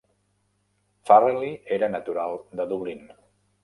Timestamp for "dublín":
2.75-3.09